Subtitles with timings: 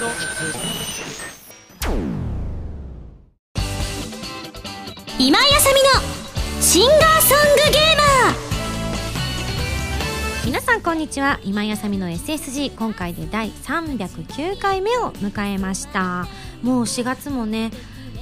[0.00, 0.12] 今井
[5.28, 5.90] あさみの
[6.62, 8.34] シンガーソングゲーマー。
[10.46, 11.38] 皆さんこんにちは。
[11.44, 16.26] 今井あさみの SSG 今回で第309回目を迎えました
[16.62, 17.70] もう4月もね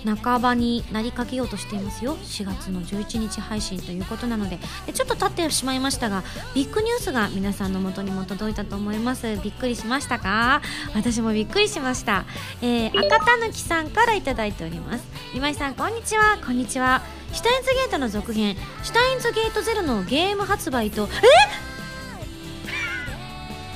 [0.05, 2.17] 半ばになりかけようとしていますよ。
[2.17, 4.59] 4月の11日配信ということなので。
[4.87, 6.23] でちょっと経ってしまいましたが
[6.55, 9.37] ビッグニュースが皆さんの元にも届いたと思います。
[9.43, 10.63] びっくりしましたか？
[10.95, 12.25] 私もびっくりしました、
[12.63, 15.05] えー、赤たぬきさんからいただいております。
[15.35, 16.39] 今井さんこんにちは。
[16.45, 17.03] こんにちは。
[17.33, 18.57] シュタインズゲートの続編。
[18.83, 21.09] シュタインズゲートゼロのゲーム発売と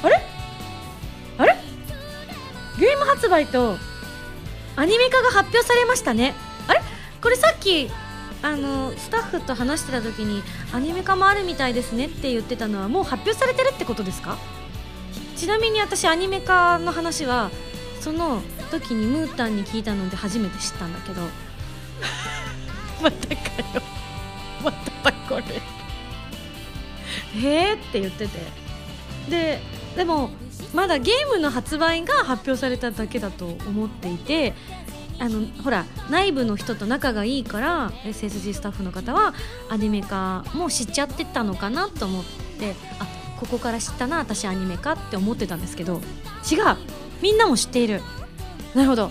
[0.03, 0.07] え？
[0.07, 0.23] あれ？
[1.39, 1.57] あれ？
[2.79, 3.77] ゲーム発売と
[4.77, 6.35] アニメ化が発表されましたね。
[6.69, 6.83] あれ？
[7.21, 7.91] これさっき
[8.43, 14.39] あのスタッフと話してた時にアニメ化もあるみたいですねって言ってたのはもう発表されてるってことですか？
[15.37, 17.51] ちなみに私アニメ化の話は
[18.01, 21.21] その時にムータンに聞いたので初めて知ったんだけど。
[23.03, 23.83] またかよ。
[24.65, 25.43] まただこれ。
[27.41, 28.39] へえって言ってて。
[29.29, 29.61] で
[29.97, 30.31] でも
[30.75, 34.55] まだゲームの発売が発表されただけだと思っていて
[35.19, 39.35] あのほら内部の人と仲がいいから SSG スタッフの方は
[39.69, 42.25] アニメ化も知っちゃってたのかなと思っ
[42.59, 43.07] てあ
[43.39, 46.01] ここから知ったな私アニメ化って思ってたんですけど
[46.51, 46.77] 違う。
[47.21, 48.01] みんなも知っている。
[48.75, 49.11] なるほど。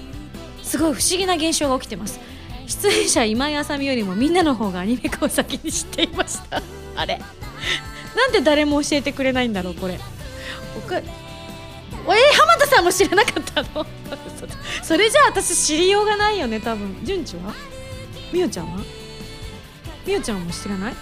[0.63, 2.19] すごい不思議な現象が起きてます。
[2.67, 6.61] 出演者今井あさみよりもみんなの方がアニメ化を先に知っていました。
[6.95, 7.19] あれ。
[8.15, 9.99] なんで誰も教えてくれないんだろうこれ。
[10.97, 13.85] えー、浜田さんも知らなかったの？
[14.83, 16.99] それじゃあ私知りようがないよね多分。
[17.03, 17.53] 純ちは？
[18.33, 18.79] みおちゃんは？
[20.05, 20.93] みおちゃんも知らない？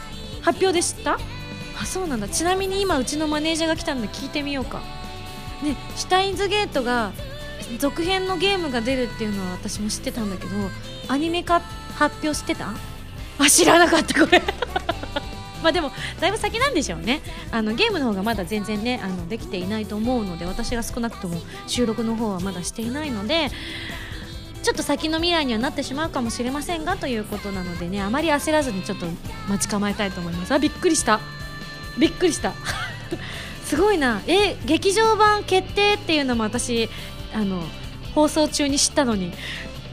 [0.41, 1.17] 発表で知った？
[1.81, 2.27] あそうなんだ。
[2.27, 4.81] ちなみに今うちのマネージャーが来たので聞いてみようか。
[5.63, 7.11] ねシュタインズゲートが
[7.79, 10.49] 続編のゲームが出るっていうのは私も知ってたんだけど
[11.07, 11.61] アニメ化
[11.95, 12.73] 発表してた？
[13.37, 14.41] あ知らなかったこれ。
[15.61, 17.21] まあでもだいぶ先なんでしょうね。
[17.52, 23.49] あのゲームの方がまだ全然ねあのできていないと思うので私が少なくとも収録の方はまだしていないので
[24.64, 29.05] ちょっと先の未来にはなってしまうかもしれませんがということなのでねあまり焦らずにちょっと
[29.47, 30.53] 待ち構えたいと思います。
[30.53, 31.20] あびっくりした。
[31.97, 32.53] びっくりした。
[33.65, 34.21] すごいな。
[34.27, 36.89] え劇場版決定っていうのも私
[37.33, 37.64] あの
[38.15, 39.33] 放送中に知ったのに。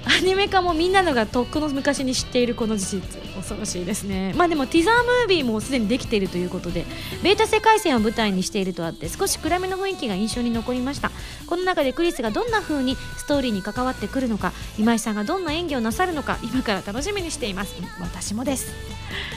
[0.06, 3.26] アニメ化もみんなのがとっくの昔に知っているこの事実。
[3.36, 4.32] 恐ろしいですね。
[4.34, 6.84] まあでもティザームービーもすでにできているということで
[7.22, 11.10] ベータ世界線を舞台にしているとあって少し暗めの雰囲気が印象に残りました。
[11.46, 17.74] この中でクリスがどんな風にストーリーに関わってくるのか今井さんがどんな演技をなさるのか今から楽しみにしています。
[18.00, 18.72] 私もです。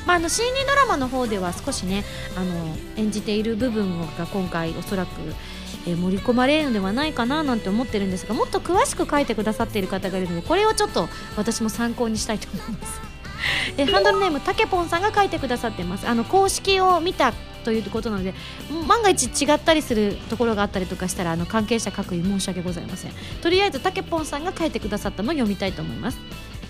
[0.06, 2.04] まあ、あの CD ドラマの方では少しね
[2.36, 5.10] あの演じている部分が今回おそらく
[5.86, 11.08] えー、盛り込まれるのではないかななんて思ってるんですがもっと詳しく書いてくださっている方がいるのでこれをちょっと
[11.38, 13.02] 私も参考にしたいと思います。
[13.78, 16.08] えハンドルネームたけぽんさんが書いてくださってます。
[16.08, 18.34] あの公式を見たということなので
[18.88, 23.12] 万が一違ったりするところがあったりとかしたらあの関係者各位申し訳ございません。
[23.42, 26.20] とりあえずたけぽんさんが書いてくださったのを読みたいと思います。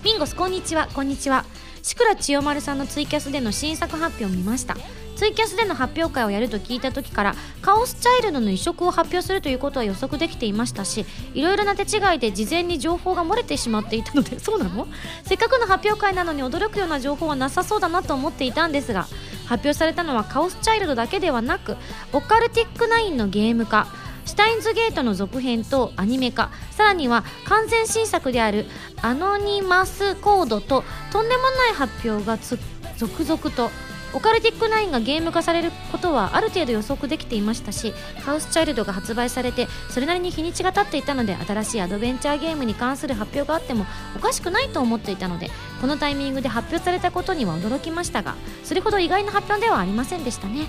[0.03, 0.87] ミンゴスこんにちは。
[0.93, 1.45] こんにちは
[1.81, 4.75] 志倉千代丸さんのツイキャスでの新作発表を見ました。
[5.15, 14.87] ツイキャスでの発表会をやると聞いた時からカオスチャイルドの移植を発表するということは予測できていましたしいろいろな手違いで事前に情報が漏れてしまっていたので そうなの？
[15.25, 19.07] せっかくの発表会なのに驚くような情報はなさそうだなと思っていたんですが
[19.45, 21.75] 発表されたのはカオスチャイルドだけではなく
[22.13, 23.87] オカルティックナインのゲーム化。
[24.29, 26.51] シュタインズゲートの続編とアニメ化。
[26.69, 28.67] さらには完全新作である
[29.01, 33.71] アノニマスコードととんでもない発表が続々と
[34.13, 37.91] オカルティックナインがゲーム化されることはある程度予測できていましたし
[38.23, 45.49] ハウスチャイルドが発売されてそれなりに日にちが経っていたので新しいアドベンチャーゲームに関する発表があってもおかしくないと思っていたので
[45.81, 50.67] このタイミングで発表されたことには驚きましたがそれほど意外な発表ではありませんでしたね。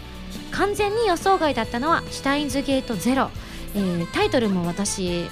[0.51, 3.31] 完全に予想外だったのはシュタインズゲートゼロ、
[3.75, 5.29] えー、タイトルも私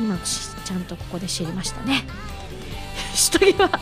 [0.00, 2.04] 今ちゃんとここで知りましたね。
[3.14, 3.80] 下着は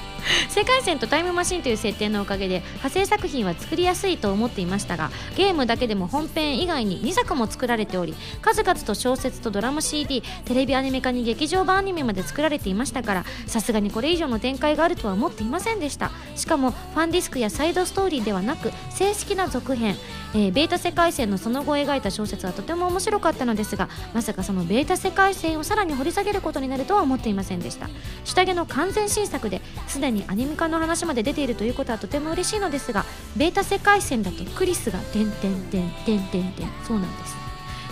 [0.48, 16.10] 世界線とタイムマシンという設定のおかげで派生作品は作りやすいと思っていましたがゲームだけでも本編以外に2作も作られており数々と小説とドラマ CD テレビアニメ化に劇場版アニメまで作られていましたからさすがにこれ以上の展開があるとは思っていませんでした。
[16.36, 19.96] しかもファンディスクやサイドストーリーではなく正式な続編、
[20.34, 27.88] えー、ベータ世界線のその後を描いた小説はとても面白かったのですがまさかそのベータ世界線をさらに掘り下げることになるとは思っていませんでした。
[28.24, 33.04] 下着の完全新作ですでにアニメ化の話まで出ているということはとても嬉しいのですが
[33.36, 37.39] ベータ世界線だとクリスが点点点点点点そうなんです。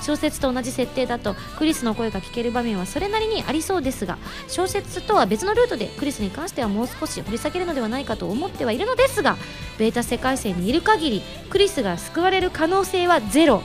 [0.02, 4.18] 小説と同じ設定だとクリスの声が聞ける場面はそれなりにありそうですが
[4.48, 9.36] 小説とは別のルートでクリスに関してはもう少し掘り下げるのではないかと思ってはいるのですが
[9.78, 13.62] ベータ世界線にいる限りクリスが救われる可能性はゼロ。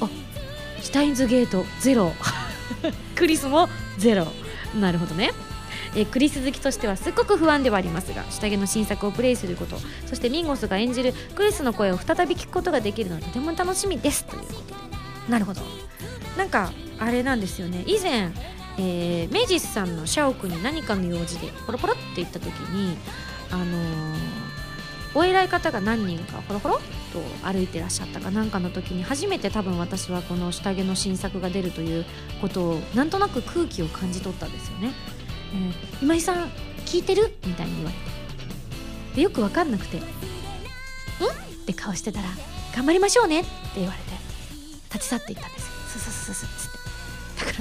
[0.00, 0.08] あ
[0.82, 2.12] シュタインズゲートゼロ。
[3.16, 3.68] クリスも
[3.98, 4.26] ゼロ。
[4.78, 5.32] なるほどね。
[5.96, 14.24] えクリス好きとしてはすっごく不安ではありますが下着の新作をプレイすることそしてミンゴスが演じるクリスの声を再び聞くことができるのはとても楽しみです。
[14.24, 14.95] ということで。
[15.28, 15.62] なるほど。
[16.36, 17.82] なんかあれなんですよね。
[17.86, 18.30] 以前、
[18.78, 22.96] えーメジスさんの社屋に何かの用事でポロポロって行った時に
[23.50, 24.16] あのー
[25.14, 26.78] お偉い方が何人かホロホロっ
[27.10, 32.04] と歩いてらっしゃったかなんかの時に初めて多分私はこの下着の新作が出るという
[32.42, 34.92] ことをなんとなく空気を感じ取ったんですよね。
[35.54, 36.50] えー今井さん
[36.84, 37.34] 聞いてる？
[37.46, 39.16] みたいに言われて。
[39.16, 40.04] でよく分かんなくて「ん?」っ
[41.64, 42.28] て顔してたら
[42.76, 44.15] 「頑張りましょうね」って言われて。
[44.96, 45.72] 立ち去っていったんですよ。
[45.88, 46.78] スススススって。
[47.46, 47.58] だか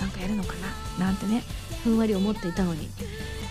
[0.00, 0.54] らなんかやるのか
[0.98, 1.06] な？
[1.06, 1.42] なんてね
[1.84, 2.88] ふんわり思っていたのに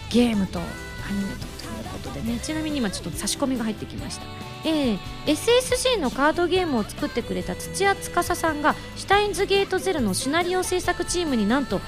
[0.10, 2.39] ゲームとアニメとということでね。
[2.42, 4.25] ちなみに今ちょっと差し込みが入ってきました。
[4.66, 11.81] えー SSG のカードゲームを作ってくれた土屋司さんがシュタインズゲートゼロのシナリオ制作チームになんと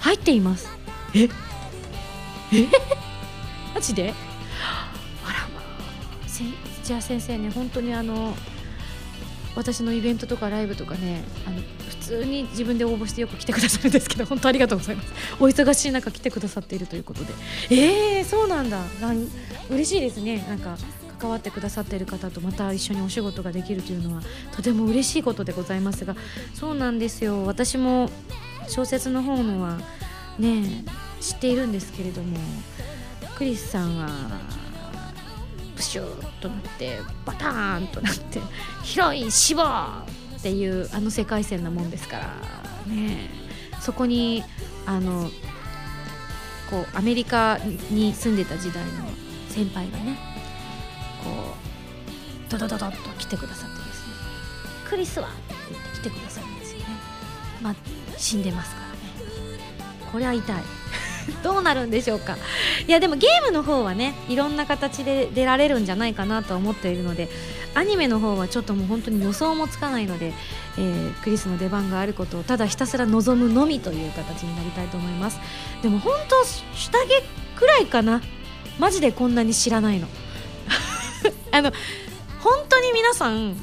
[0.00, 0.68] 入っています。
[1.14, 1.24] え？
[1.24, 1.28] え？
[3.74, 4.14] マジで？
[5.24, 5.48] あら。
[5.48, 6.28] まあ
[6.84, 8.34] 土屋先生ね本当にあの
[9.56, 15.12] 私のイベントとかライブとかねあの普通に自分で応募してよく来てくださるんですけど本当ありがとうございます。
[15.40, 17.32] お忙しい中来てくださっているということで。
[17.70, 18.82] えー、そうなんだ。
[19.00, 19.28] なん
[19.70, 20.44] 嬉しいですね。
[20.48, 20.76] なんか
[21.18, 24.22] 関わってくださっている方とまた一緒にお仕事ができるというのは
[24.54, 26.16] とても嬉しいことでございますが。
[26.54, 27.44] そうなんですよ。
[27.46, 28.10] 私も
[28.68, 29.78] 小説の方のは
[30.38, 30.84] ね
[31.20, 32.36] 知っているんですけれども
[33.36, 34.08] クリスさんは
[35.84, 38.40] シューとなってバターンとなって
[38.82, 39.62] 広い死亡
[40.36, 42.26] っていうあの世界線なもんですから
[42.86, 43.30] ね。
[43.80, 44.42] そこに
[44.86, 45.30] あの
[46.70, 47.58] こうアメリカ
[47.90, 48.90] に住んでた時代の
[49.50, 50.18] 先輩がね
[51.22, 51.54] こ
[52.48, 54.14] うドドドドッと来てくださってですね
[54.88, 56.86] 「クリスは?」って言って来てくださるんですよね。
[57.62, 57.74] まあ
[58.16, 58.94] 死んでますからね。
[60.10, 60.62] これは痛い。
[61.42, 62.36] どうなるんでしょうか。
[62.86, 67.28] いやでもゲームの方はねいろんな形で出られるんじゃないかなと思っているので
[67.74, 70.32] アニメの方はちょっともう本当に予想もつかないので、
[70.78, 75.38] えークリスの出番があることをただひたすら望むのみという形になりたいと思います。
[75.82, 78.20] でも本当下着くらいかな。
[78.78, 80.08] マジでこんなに知らないの。
[81.52, 81.72] あの
[82.40, 83.54] 本当に皆さん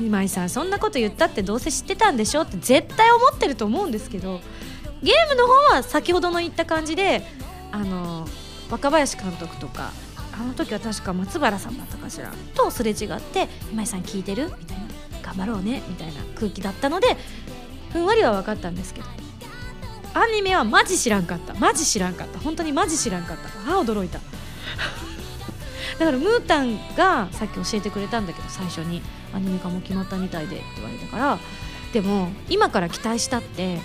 [0.00, 4.40] 今井さんそんなこと言ったってどうせ知ってたんでしょって絶対思ってると思うんですけど
[5.02, 7.22] ゲームの方は先ほどの言った感じで
[7.70, 8.26] あの
[8.70, 9.92] 若林監督とか
[10.32, 14.84] あの時は確か松原さんだったかしらとすれ違って「今井さん聞いてる?」みたいな
[15.22, 17.16] 「頑張ろうね」みたいな空気だったので
[17.92, 19.06] ふんわりは分かったんですけど
[20.14, 21.54] アニメはマジ知らんかった。
[21.54, 22.38] マジ知らんかった。
[22.38, 23.48] 本当にマジ知らんかった。
[23.48, 24.20] あ驚いた。
[25.98, 29.00] だからムータンがさっき教えてくれたんだけど最初に。
[29.34, 31.38] アニメ化も決まったみたいでって言われたから。
[31.92, 33.80] でも今から期待したって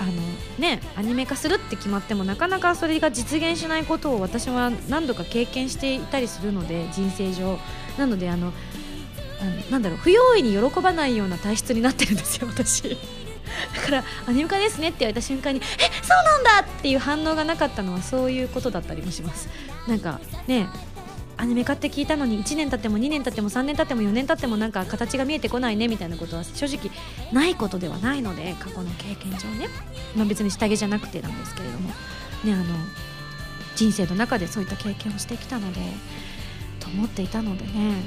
[0.00, 0.12] あの
[0.58, 7.58] ねアニメ化するって決まってもなかなかそれが実現しないことを私は何度か経験していたりするので人生上。
[7.98, 8.52] なのであの
[9.40, 12.82] あのなんだろう不用意に喜ばないような体質になってるんですよ 私。
[13.74, 19.48] だからアニメ化ですねって言われた瞬間にえそうなんだっていう反応がなかったのはそういうことだったりもします。
[19.86, 20.68] なんかね
[21.40, 26.90] アニメ化って聞いたのに1年経っても2年経っても3年経っても4年経ってもなんか形が見えてこないねみたいなことは正直
[27.32, 29.68] ないことではないので過去の経験上ね、
[30.16, 31.88] まあ、別に下着じゃなくてなんですけれども。
[31.88, 31.94] ね
[32.54, 32.64] あの
[33.76, 35.80] 人生の中でそういった経験をしてきたので
[36.80, 38.02] と思っていたのでね。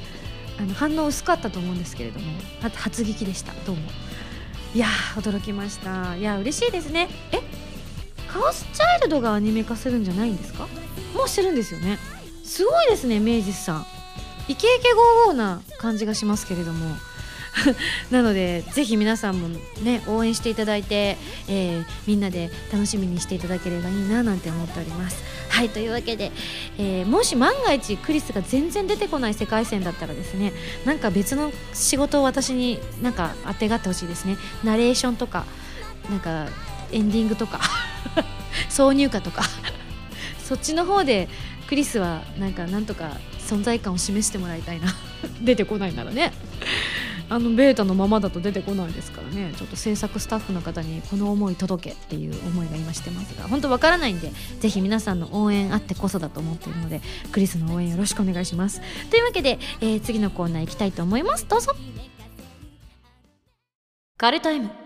[0.60, 2.26] あの反応薄かったと思うんですけれども。
[2.76, 3.54] 初聞きでした。
[3.66, 3.82] どうも。
[4.76, 6.18] いやー驚きました。
[6.18, 7.08] いや嬉しいですね。
[7.32, 7.40] え
[8.28, 10.68] カオスチャイルドがアニメ化するんじゃないんですか？
[11.16, 11.98] もうしてるんですよね。
[12.52, 13.86] すごいですね明治さん。
[14.50, 16.98] イケイケゴーゴーな感じがしますけれども。
[18.12, 19.48] なのでぜひ皆さんも
[19.82, 21.18] ね応援していただいて、
[21.48, 25.24] えーみんなで楽しみにしていただければいいななんて思っております。
[25.48, 26.34] はいというわけで、
[26.78, 30.52] えーもし万が一クリスが全然出てこない世界線だったらですね
[30.84, 34.36] なんか別の仕事を私になんか当てがってほしいですね。
[34.62, 35.46] ナレーションとか
[36.10, 36.50] なんか
[36.92, 37.62] エンディングとか
[38.70, 39.44] 挿入歌とか。
[40.52, 41.30] そっちの方で
[41.72, 44.88] クリスはなんかなんとか存在感を示してもらいたいな。
[45.42, 46.34] 出てこないならね。
[47.30, 49.54] あのベータのままだと出てこないですからね。
[49.56, 53.48] ちょっと制作スタッフの方にこの思い届けっていう思いが今してますが。
[53.48, 57.00] 本当わからないんでぜひ皆さんの応援あってこそだと思っているので
[57.32, 58.82] クリスの応援よろしくお願いします。
[59.10, 61.48] というわけで、えー次のコーナー行きたいと思います。
[61.48, 61.74] どうぞ。
[64.18, 64.81] カルト M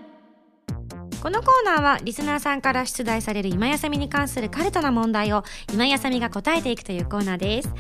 [1.26, 7.74] このコーナーはリスナーさんから出題される今やさみに関するカルトな問題を今やさみが答えていくというコーナーです。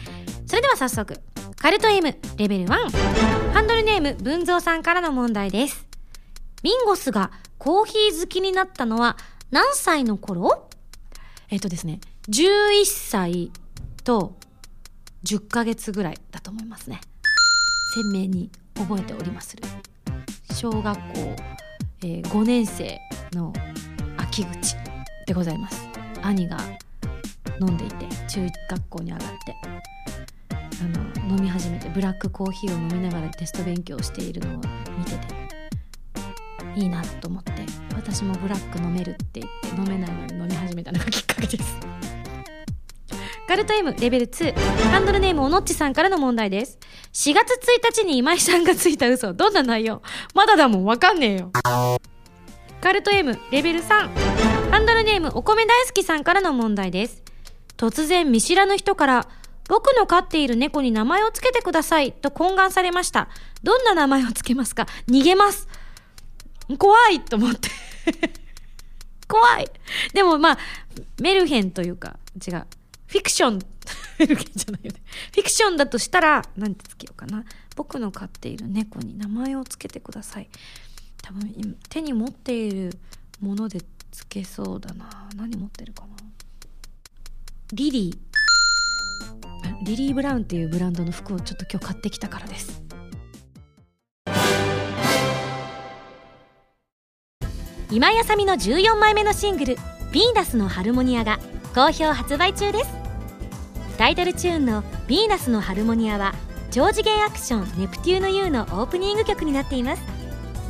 [0.48, 1.22] それでは早速
[1.62, 2.90] カルト M レベル1
[3.54, 5.86] ハンドルネーム文蔵さんからの問題です。
[6.64, 9.16] ミンゴスがコーヒー好きになったのは
[9.52, 10.68] 何歳の頃？
[11.52, 12.00] えっとですね
[12.30, 13.52] 11歳
[14.04, 14.34] と
[15.24, 17.00] 10ヶ月ぐらいだと思いますね。
[17.94, 19.64] 鮮明に覚えておりまする。
[20.52, 21.36] 小学校、
[22.02, 23.00] えー5年生
[23.34, 23.53] の
[24.17, 24.75] 秋口
[25.25, 25.88] でございます。
[26.22, 26.58] 兄が
[27.62, 29.55] 飲んでいて中学校に上がって
[30.82, 34.58] あの飲み始めてブラックコーヒーを飲みながらテスト勉強しているのを
[34.98, 35.36] 見てて
[36.75, 37.53] いいなと思って
[37.96, 41.79] 私もブラック飲めるって言って飲めないのに飲み始めたのがきっかけです。
[43.48, 44.53] ガルト M レベル2
[44.89, 46.79] ハンドルネームおのっちさんからの問題です。
[47.13, 49.34] 4月1日に今井さんがついた嘘。
[49.34, 50.01] どんな内容？
[50.34, 50.86] まだだもん。
[50.86, 51.51] わかんねえよ。
[52.86, 57.24] ガルト M レベル3ハンドルネームお米大好きさんからの問題です。
[57.77, 59.27] 突然見知らぬ人から
[59.68, 63.27] 僕の飼っている猫に名前をつけてくださいと懇願されました。
[63.63, 64.86] どんな名前をつけますか？
[65.08, 65.68] 逃げます。
[66.77, 67.70] 怖いと思って。
[69.27, 69.68] 怖い。
[70.13, 70.58] でもまあ
[71.20, 72.68] メルヘンというか違う。
[73.08, 73.60] フィクション。
[74.20, 75.01] メルヘンじゃないよね。
[75.34, 77.46] フィクションだとしたらなんてつけようかな。
[77.75, 80.50] 僕の飼っている猫に名前をつけてください。
[81.25, 82.91] 多分手に持っている
[83.41, 85.27] ものでつけそうだな。
[85.36, 86.10] 何持ってるかな。
[87.74, 89.86] リリー。
[89.86, 92.84] リリー・ブラウンっていうブランドの服をちょっと今日買ってきたからです。
[97.89, 99.75] 今井あさみの14枚目のシングル
[100.12, 101.39] 「ヴィーナスのハルモニア」が
[101.74, 102.89] 好評発売中です。
[103.98, 106.36] タイトルチューンの「ヴィーナスのハルモニア」は
[106.70, 110.25] 超次元アクション「ネプテューヌ U」のオープニング曲になっています。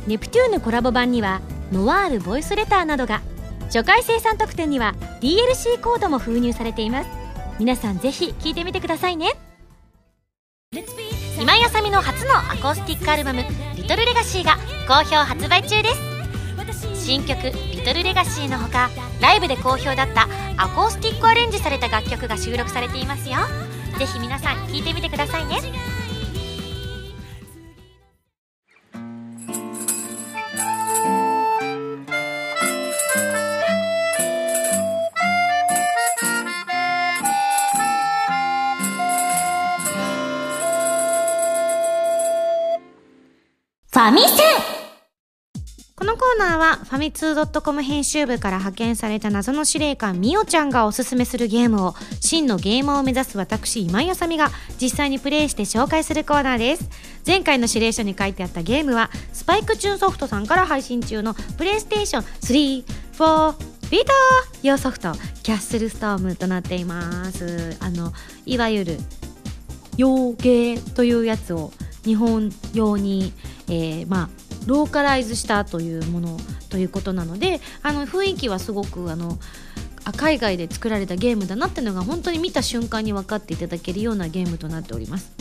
[0.06, 1.40] ネプテューヌコラボ版には
[1.72, 3.22] ノワールボイスレターなどが
[3.66, 7.08] 初回生産特典には DLC コードも封入されています。
[7.58, 9.32] 皆さんぜひ聴いてみてくださいね。
[11.40, 13.42] 今井あさみの初のアコースティックアルバム
[13.74, 15.90] 「リトルレガシーが好評発売中で
[16.94, 17.04] す。
[17.04, 23.36] 新曲「リトルレガシーのほかライブで好評だったアコースティックアレンジされた楽曲が収録されていますよ。
[23.98, 25.60] ぜひ皆さん聴いてみてくださいね。
[44.06, 44.36] ァミセン。
[45.96, 56.88] このコーナーはファミツー .com 編集部から派遣された謎の司令官みおちゃんがおすすめするゲームを真のゲーマーを目指す私今井あさみが実際にプレイして紹介するコーナーです。
[57.26, 62.84] 前回の指令書に書いてあったゲームはスパイクチューンソフトさんから配信中のプレイステーション3
[63.16, 67.76] 4ビーター用ソフトキャッスルストームとなっています。
[67.80, 68.12] あの
[68.44, 68.98] いわゆる
[69.96, 71.72] 洋芸というやつを
[72.04, 73.32] 日本用に、
[73.68, 74.28] えーまあ
[74.66, 76.36] ローカライズしたというもの
[76.70, 79.38] ということなのであの雰囲気はすごくあの
[80.16, 85.32] 海外で作られたゲームだなっていうのが本当に見た瞬間に分かっていただけるようなゲームとなっております。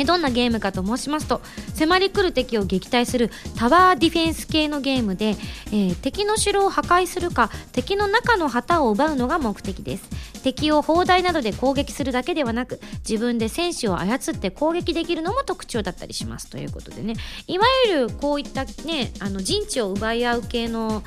[0.00, 1.40] えどんなゲームかと申しますと
[1.74, 10.08] 迫り来る敵を撃退するタワーディフェンス系のゲームで、えー敵の城を破壊するか敵の中の旗を奪うのが目的です。
[10.42, 16.48] 敵を砲台などで攻撃するだけではなく自分で戦士を操って攻撃できるのも特徴だったりします。
[16.48, 17.14] ということでね。
[17.46, 21.02] いわゆるこういったねあの陣地を奪い合う系の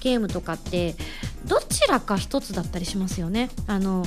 [0.00, 0.94] ゲームとかって
[1.44, 3.50] どちらか一つだったりしますよね。
[3.66, 4.06] あの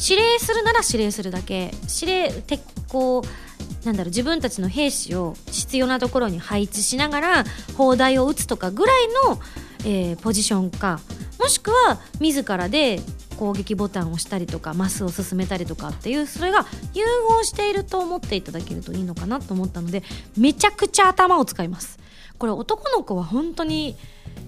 [0.00, 1.72] 指令するなら指令するだけ。
[2.00, 3.49] 指令てこう
[3.84, 7.44] なんだろう自分たちの兵士を必要なところに配置しながら
[7.76, 9.40] 砲台を撃つとかぐらいの、
[9.84, 11.00] えーポジションか
[11.38, 13.00] もしくは自らで
[13.38, 20.02] 攻撃ボタンを押したりとかマスを進めたりとかっていうそれが融合していると思っていただけるといいのかなと思ったので
[20.36, 21.98] めちゃくちゃ頭を使います。
[22.36, 23.96] これ男の子は本当に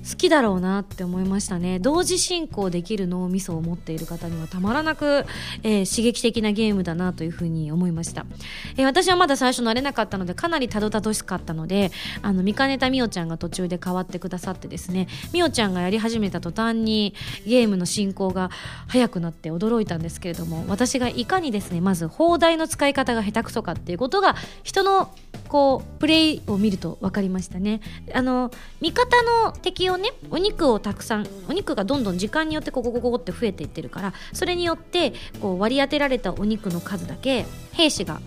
[0.09, 1.79] 好きだろうなって思いましたね。
[1.79, 5.25] 同時進行できる脳みそを持っている方にはたまらなく、
[5.63, 8.25] えー刺激的なゲームだなというふうに思いました、
[8.77, 11.91] えー私はまだ最初慣れなかったのでかなりたどたどしかったので
[12.23, 17.15] あの見かねたみおちゃんが途中で変わってくださってですねみおちゃんがやり始めた途端に
[17.47, 18.51] ゲームの進行が
[18.89, 25.15] 早くなって驚いたんですけれども私がいかにですねまず砲台の使い方が下手くそかっていうことが人の
[25.49, 27.83] こうプレイを見ると分かりましたね。
[28.15, 38.21] あの味方の敵をねお肉をたくさんお肉がどんどん時間によってここここって増えていってるからそれによってこう割り当てられたお肉の数だけ兵士が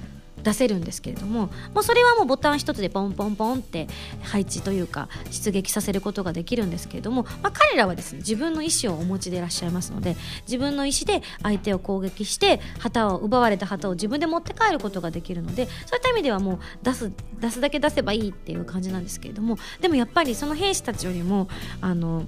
[0.46, 3.88] 出せるんですけれどももうそれはもうボタン一つでポンポンポンって
[4.22, 21.48] 配置というか出撃させることができるんですけれども、まあ、彼らはですね自分の意思をお持ちでいらっしゃいますので自分の意思で相手を攻撃して旗を奪われた旗を自分で持って帰ることができるのでそういった意味ではもう出す出すだけ出せばいいっていう感じなんですけれどもでもやっぱりその兵士たちよりも
[21.82, 22.24] あの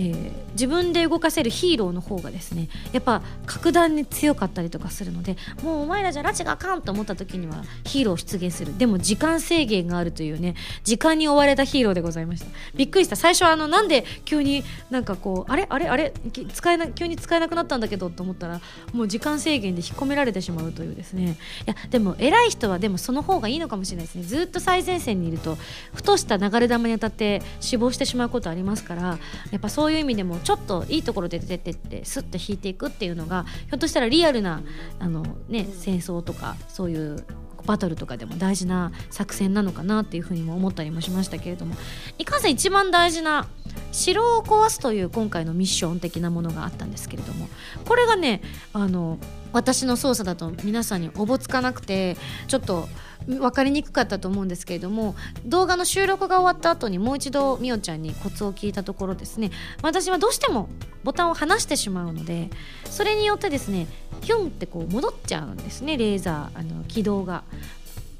[0.00, 8.78] えー、自分で動かせるヒーローの方がですねやっぱ格段に強かったりとかするのでもうお前らじゃ拉致があかんと思った時にはヒーロー出現する。
[8.78, 10.54] でも時間制限があるというね
[10.84, 12.46] 時間に追われたヒーローでございました。
[12.74, 13.16] びっくりした。
[13.16, 15.66] 最初はあのなんで急になんかこうあれ？
[15.68, 15.88] あれ？
[15.88, 16.14] あれ？
[16.54, 18.60] 使えな急に使えなくなったんだけどと思ったら
[18.94, 21.36] もう時間制限で引っ込められてしまうというですね。
[21.66, 24.22] いやでも偉い人はでもその方がいいのかもしれないですね。
[24.22, 25.58] ずっと最前線にいると
[25.92, 29.18] ふとした流れ弾に当たって死亡してしまうことありますから
[29.50, 34.62] やっぱそうそういう意味でもちょっといいところで出てってスッと引いていくっていうのがひょっとしたらリアルな
[35.00, 37.24] あの、ね、戦争とかそういう
[37.66, 41.74] バトルとかでも大事な作戦なのかなっていうふうにも思ったりもしましたけれども
[42.18, 43.48] いかんせん一番大事な
[43.90, 47.48] 城を壊すという今回のミッション的なものがあったんですけれども
[47.84, 48.42] これがね
[48.72, 49.18] あの
[49.52, 52.16] 私の操作だと皆さんにおぼつかなくて
[52.46, 52.88] ちょっと
[53.26, 59.50] 分かりにくかったと思うんですけれども動画の収録が終わった後にもう一度みおちゃんにコツを聞いたところですね。
[59.82, 60.68] 私はどうしても
[61.04, 62.50] ボタンを離してしまうので
[62.84, 63.86] それによってですね
[64.20, 67.44] ヒュンってこう戻っちゃうんですねレーザーあの軌道が。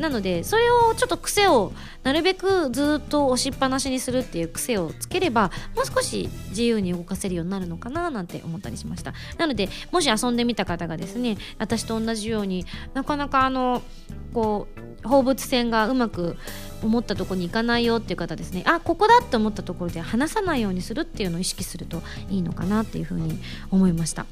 [0.01, 12.65] なのでそれをちょっと癖をなるべくずっと押しっぱなしにするっていう癖をつければもう少し自由に動かせるようになるのかななんて思ったりしましたなのでもし遊んでみた方がですね私と同じように
[12.95, 13.83] なかなかあの
[14.33, 14.69] こ
[15.05, 16.39] う放物線がうまく
[16.83, 23.39] 思ったとこに行かないよっていう方ですねあここだって思ったところで離さないようにするっていうのを意識するといいのかなっていうふうに
[23.71, 24.25] 思いました。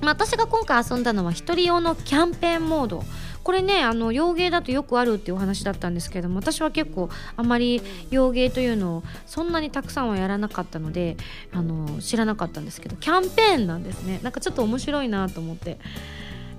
[0.00, 3.04] まあ、私が今回遊んだのは1人用のキャンペーンモード。
[3.42, 11.18] これねあの洋芸だとよくあるっていうお話だったんですけども私は結構あまり洋芸というのをそんなにたくさんはやらなかったので
[11.52, 14.18] あの知らなかったんですけどキャンペーンなんですね。
[14.22, 15.78] なんかちょっと面白いなと思って。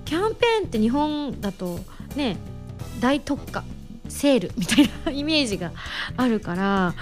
[0.04, 1.80] キャンペーンって日本だと
[2.14, 2.36] ね
[3.00, 3.64] 大特価
[4.08, 5.72] セールみたいなイメージが
[6.16, 6.94] あるから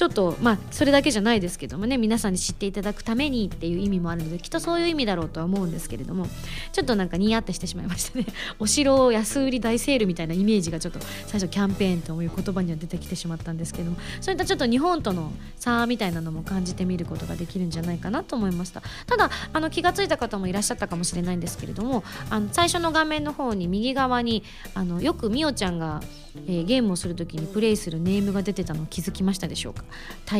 [0.00, 6.26] ちょっとまあそれだけじゃないですけどもね皆さんに知っていただくためにっていう意味もあるのできっとそういう意味だろうとは思うんですけれども
[6.72, 8.24] ちょっとなんかニヤってしてしまいましたね。
[8.58, 18.82] お城を安売り大セールみたいなイメージがちょっと最初キャンペーンという言葉には出てきてしまったんですけどもそういったちょっと日本との差みたいなのも感じてみることができるんじゃないかなと思いました。
[19.06, 26.00] ただあの気が付いた方もいらっしゃったかもしれないんですけれどもあの最初の画面の方に右側にあのよくみおちゃんが
[26.46, 29.84] えー、ゲームをする時にプレイするネームが出てたの気づきましたでしょうか？
[30.26, 30.38] タ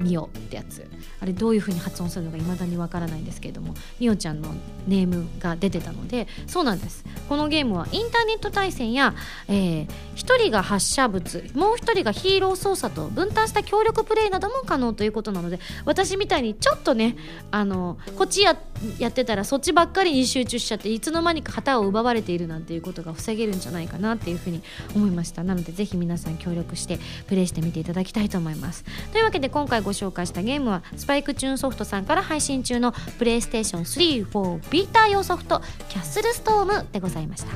[0.00, 0.86] イミオってやつ。
[1.20, 4.54] あれどういう風に発音するのか未だにわからないんですけれどもみおちゃんの
[4.86, 7.04] ネームが出てたのでそうなんです。
[7.28, 9.14] このゲームはインターネット対戦や、
[9.48, 17.16] えー、1人が発射物もう1人がヒーロー操作と分担した協力プレイなども可能ということなので私みたいにちょっとね
[17.50, 18.56] あのこっちや
[18.98, 24.62] やってたらそっちばっかりに集中しちゃっていつの間にか旗を奪われているなんていうことが防げるんじゃないかなっていうふうに
[24.94, 25.42] 思いました。
[25.42, 28.84] なのでぜひ皆さん協力してプレイしてみていただきたいと思います。
[29.12, 37.48] というわけで今回ご紹介したゲームはスパイクチューンソフトさんから配信中のプレイステーション3 4ビーター用ソフトキャッスルストームでございました。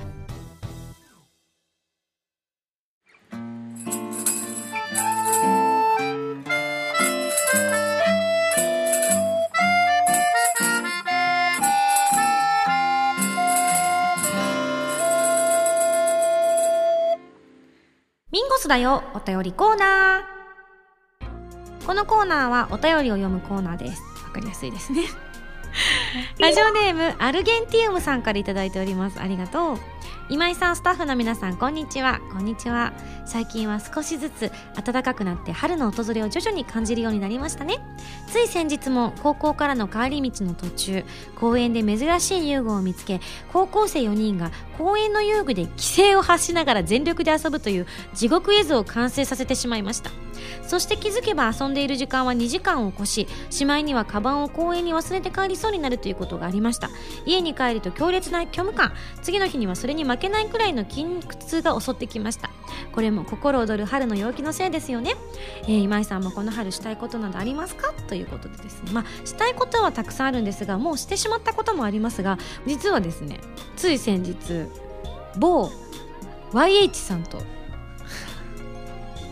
[18.31, 19.03] ミンゴスだよ。
[19.13, 20.42] お便りコーナー。
[21.87, 24.03] このコーナーはお便りを読むコーナーです。
[24.25, 25.03] わかりやすいですね。
[26.39, 29.21] ラジオネームアルゲンティウムさんから頂いております。
[29.21, 29.79] ありがとう。
[30.29, 32.21] 今井さんスタッフの皆さんこんにちは。
[32.33, 32.93] こんにちは。
[33.27, 37.79] 最近は少しずつ暖かくなって春の訪れを徐々に感じるようになりましたね。
[38.29, 41.05] つい先日も高校からの帰り道の途中
[41.37, 43.21] 公園で珍しい遊具を見つけ
[43.53, 50.11] 高校生4人が公園の遊具で規制を発しながら全力で遊ぶという地獄絵図を完成させてしまいました
[50.67, 56.91] そして気づけば遊んでいる時間は2時間を超ししまいにはカバンを公園に忘れて帰りそうになるということがありました。
[57.25, 62.51] 家に帰ると強烈な虚無感次の日にはそれに負けないくらいの筋肉痛が襲ってきました。
[62.93, 65.15] これも心躍る春の陽気のせいですよね、
[65.65, 67.93] えー、今井さんもこの春したいことなどありますか？
[68.09, 68.93] ということでですね。
[68.93, 73.41] まあしたいことはたくさんあるんですがもうしてしまったこともありますが実はですね
[73.77, 74.67] つい先日
[75.37, 75.71] 某
[76.53, 77.43] YH さんと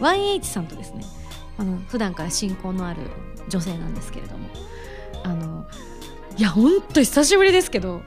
[0.00, 1.04] YH さんとですね
[1.58, 3.02] あの普段から親交のある
[3.48, 4.48] 女性なんですけれども
[5.24, 5.66] あの
[6.36, 8.02] いやほんと久しぶりですけど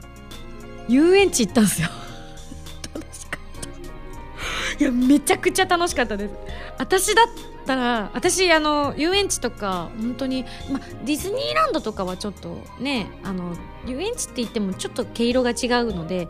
[0.88, 1.88] 遊園地行ったんですよ。
[2.92, 4.80] 楽しかった。
[4.80, 6.34] いやめちゃくちゃ楽しかったです。
[6.78, 7.26] 私だっ
[7.64, 16.28] たら私あの遊園地とか本当に、ま、ディズニーランドとかはちょっとねあの遊園地って言ってもちょっと毛色が違うので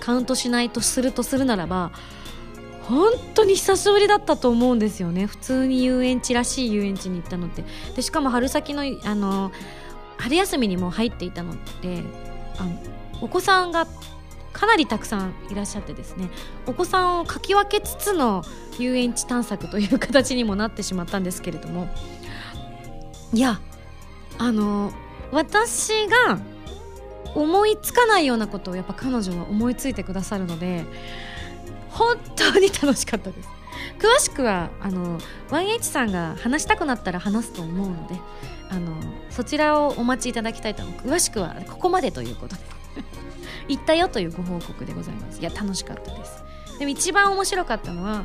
[0.00, 1.92] カウントしないとするとするならば
[2.88, 5.26] 本当に久しぶりだったと思うんですよね。
[5.26, 7.64] 普通に遊園地らしい遊園地に行ったのって。
[7.94, 9.50] でしかも春先のあの
[10.18, 12.02] 春休みにも入っていたので
[12.58, 12.80] あの
[13.20, 13.86] お子さんが
[14.52, 16.30] かなりたくさんいらっしゃってですね。
[16.66, 18.44] お子さんをかき分けつつの
[18.78, 21.88] 遊園地探索という形にもなってしまったんですけれども。
[23.32, 23.60] いや
[24.38, 24.92] あの
[25.32, 26.38] 私が
[27.34, 30.84] 思いつかないようなことをやっぱ彼女は思いついてくださるので
[31.96, 33.48] 本当に楽しかったです。
[33.98, 35.18] 詳しくはあの
[35.50, 38.14] 1H さんが話したくなったら話すと思うので
[38.70, 38.94] あの
[39.30, 41.00] そちらをお待ちいただきたいと思う。
[41.00, 42.62] 詳しくはここまでということで。
[43.68, 45.40] 行ったよというご報告でございます。
[45.40, 46.44] いや楽しかったです。
[46.78, 48.24] でも一番面白かったのは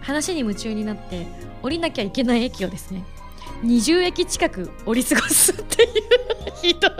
[0.00, 1.26] 話に夢中になって
[1.62, 3.04] 降りなきゃいけない駅をですね
[3.62, 5.90] 20駅近く降り過ごすっていう。
[6.62, 6.92] ひどい。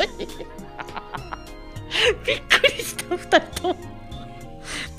[2.27, 3.98] びっくりした2人とも。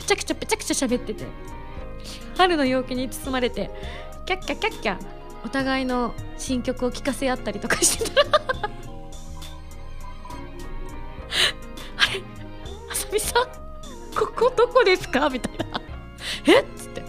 [0.10, 1.26] ちゃくちゃぺちゃくちゃ喋ってて。
[2.36, 3.70] 春の陽気に包まれて
[4.26, 4.98] キャッキャキャッキャ
[5.46, 8.30] お互いの新曲を聴かせ合ったりとかしてたら。
[11.98, 12.24] あれ？
[12.90, 13.44] あさみさん？
[14.16, 15.30] ここどこですか？
[15.30, 15.82] みたいな。
[16.46, 16.62] え？
[16.62, 17.04] っつって。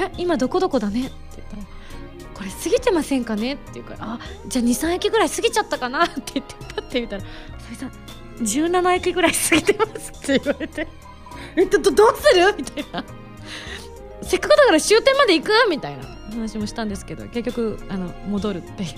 [0.00, 0.10] え？
[0.18, 1.06] 今どこどこだね？
[1.06, 1.62] って言ったら
[2.34, 3.54] これ過ぎてませんかね？
[3.54, 6.04] って言うからあじゃあ23駅ぐらい過ぎちゃったかな？
[6.04, 7.26] って言ってパッて見たらあ
[7.60, 7.92] さみさん
[8.40, 10.88] 17駅ぐらい過ぎてますって言われて。
[11.58, 12.54] えっとどうする？
[12.56, 13.04] みたいな。
[14.22, 15.50] せっかくだから終点まで行く？
[15.68, 16.04] みたいな。
[16.30, 18.90] 話もしたんですけど結局あの戻るっていう。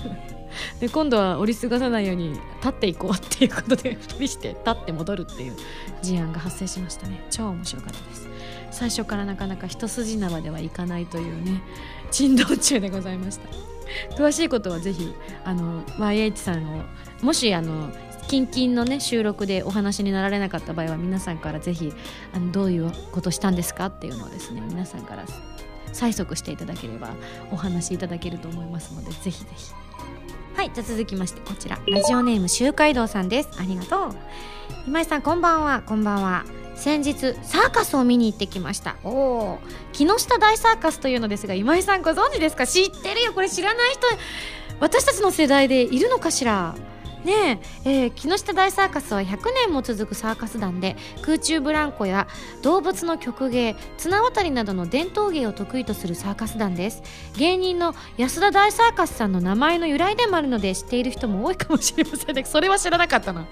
[0.81, 5.55] で今度は折り過ごさないように立っていこうっていうことで2人して立って戻るっていう
[6.01, 7.25] 事案が発生しましたね。
[7.29, 8.27] 超面白かったです。
[8.69, 11.63] 最初からなかなか一筋縄ではいかないというね
[12.11, 13.49] 珍道中でございました。
[14.15, 15.13] 詳しいことはぜひ
[15.45, 16.83] あの YH さんを
[17.21, 17.89] もしあの
[18.31, 21.91] 近々のね収録でお話になられなかった場合は皆さんからぜひ
[22.33, 25.25] あのどういうことしたんですかっていうのをですね皆さんから
[25.91, 27.09] 催促していただければ
[27.51, 29.73] お話しいただけると思いますのでぜひぜひ。
[30.55, 31.77] はいじゃあ続きましてこちら。
[31.89, 33.49] ラジオネーム周海道さんです。
[33.59, 34.15] ありがとう。
[34.87, 35.81] 今井さんこんばんは。
[35.85, 36.45] こんばんは。
[36.75, 38.95] 先日サーカスを見に行ってきました。
[39.03, 39.59] おお
[39.91, 43.33] 木下大サーカスというのですが今井さんご存知ですか知ってるよ。
[43.33, 44.07] これ知らない人
[44.79, 46.75] 私たちの世代でいるのかしら？
[47.23, 52.27] ねええー、木下大サーカスは100年も続くサーカス団で空中ブランコや
[52.63, 57.03] 動物の曲芸綱渡りなどの伝統芸を得意とするサーカス団です。
[57.37, 62.43] 芸人の安田大サーカスさんの名前の由来でもあるので知っている人も多いかもしれませんね。
[62.45, 63.45] それは知らなかったな。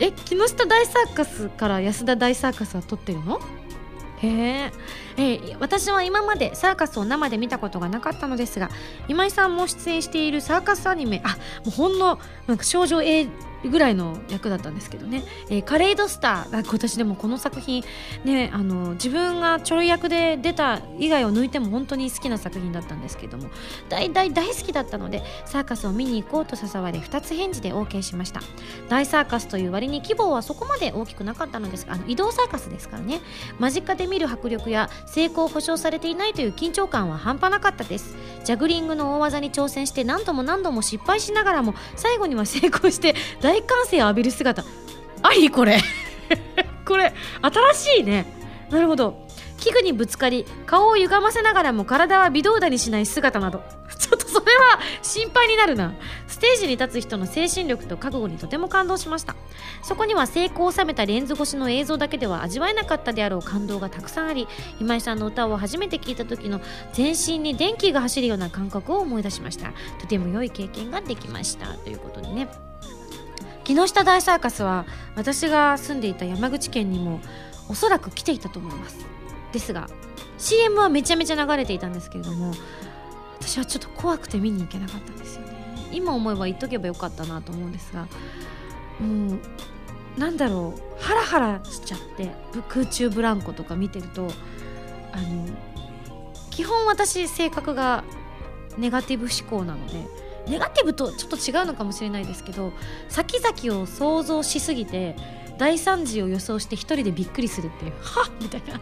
[0.00, 3.40] え木下大サーカスから安田大サーカスは撮ってるの？
[4.20, 4.72] へえ。
[5.18, 8.70] え私は今までサーカスを生で見たことがなかったのですが
[9.08, 13.26] 今井さんも出演しているサーカスアニメあもうほんのなんか少女 A
[13.64, 17.82] ぐらいの役だったんですけどね、えー、カレイドスター今年でもこの作品
[18.24, 23.48] ねあの自分がちょろい役で出た以外を抜いても本当に好きな作品だったんですけども
[23.88, 28.40] 大大大好きだったのでサーカスを見に行こうと誘われ2つ返事で OK しました。
[28.88, 33.20] 大サーカスという割に規模はそこまで大きくなかったのですがあの移動サーカスですからね。
[33.58, 38.14] 間近で見る迫力や成功を保証されていないという緊張感は半端なかったです。
[38.44, 44.64] ジャグリングの大技に挑戦して何度も何度も失敗しながらも最後には成功して大歓声を浴びる姿。
[45.22, 45.80] ありこれ？
[46.86, 47.12] これ
[47.74, 48.26] 新しいね。
[48.70, 49.26] なるほど。
[49.58, 53.62] 器具にぶつかり顔を歪ませながらも体は微動だにしない姿など。
[53.98, 54.07] ち
[54.38, 55.94] それは心配になるな。
[56.28, 59.34] ステージに立つ人の精神力と覚悟にとても感動しました。
[59.82, 64.46] そこには成功を収めたレンズ越しの映像だけでは味わえなかったであろう感動がたくさんあり
[64.80, 66.60] 今井さんの歌を初めて聞いた時の
[66.92, 69.72] 全身に電気が走るような感覚を思い出しました。
[70.00, 71.74] とても良い経験ができました。
[71.74, 72.48] ということでね。
[73.64, 77.20] 木下大サーカスは私が住んでいた山口県にも
[77.68, 79.04] おそらく来ていたと思います。
[79.52, 79.88] ですが
[80.38, 82.54] CM はめちゃめちゃ流れていたんですけれども
[83.40, 85.58] 私はちょっと怖くて見に行けなかったんですよね。
[85.92, 88.08] 今思えば言っとけばよかったなと思うんですが
[89.00, 92.30] もうなんだろうハラハラしちゃって
[92.68, 94.28] 空中ブランコとか見てると
[95.12, 95.46] あの
[96.50, 98.04] 基本私性格が
[98.76, 100.06] ネガティブ思考なので
[100.48, 102.72] ネガティブとちょっと違うのかもしれないですけど
[103.08, 105.14] 先々を想像しすぎて
[105.58, 108.80] 大惨事を予想して一人でびっくりするっていうはっみたいな。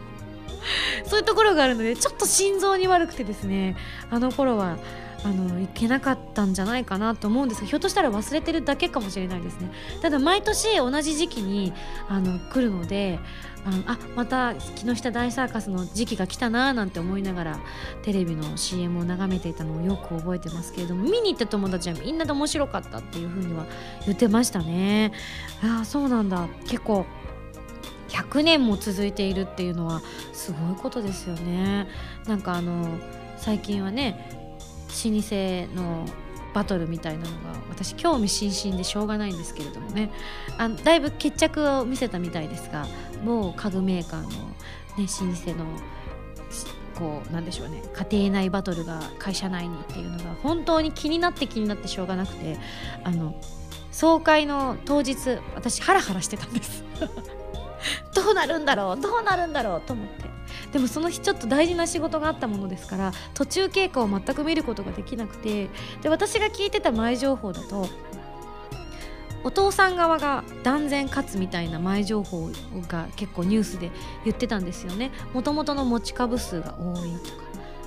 [1.05, 3.75] そういうところがあるのでちょっと心臓に悪くてですね
[4.09, 4.77] あの頃は
[5.23, 9.71] あのいけなかったんじゃないかなと思うんですがひょっとしたら忘れてるだけかもしれないですね。
[10.01, 11.73] ただ毎年同じ時期に
[12.07, 13.19] あの来るので
[13.65, 17.59] あのあまた木下大サーカスの時期が来たなーなんて思いながら
[18.03, 23.65] テレビの CM を眺めていたのをよく覚えてますけれども見に行った友達はみんなで面白かったっていうふうには
[24.05, 25.11] 言ってましたね。
[25.63, 26.47] ああそうなんだ。
[26.67, 27.05] 結構
[28.09, 30.01] 100年も続いているっていうのは
[30.33, 31.87] すごいことですよね。
[32.27, 32.97] なんかあの
[33.37, 34.55] 最近はね
[34.87, 36.05] 老舗の
[36.53, 40.11] バトルみたいなのが私興味津々でしょうがないんですけれどもね。
[40.57, 42.87] あだいぶ決着を見せたみたいですが
[43.25, 44.35] 某家具メーカーの、ね、
[44.97, 45.65] 老舗の
[46.97, 52.57] こうなんでしょうね家庭内バトルが会社内にっていうのが本当に気になって気になってしょうがなくて
[53.03, 53.39] あの
[53.91, 56.83] 総会の当日私ハラハラしてたんです。
[58.13, 60.27] どうなるんだろうどうなるんだろうと思って。
[60.71, 65.69] でもその日ちょっと大事な仕事があったものですから途中経過を全く見ることができなくて
[66.01, 67.87] で私が聞いてた前情報だと
[69.43, 72.49] お父さん側が断然勝つみたいな前情報
[72.87, 73.91] が結構ニュースで
[74.25, 75.11] 言ってたんですよね。
[75.33, 77.43] もともとの持ち株数が多いとか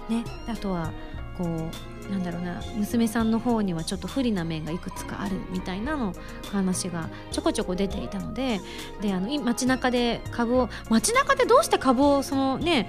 [0.08, 0.24] ね。
[0.48, 0.90] あとは
[1.36, 6.12] こうなんだろうな娘さんの方にはちょっと不利な面がいくつかあるみたいなの
[6.52, 8.60] 話がちょこちょこ出ていたので
[9.00, 12.88] であの街中で株を街中でどうして株をそのね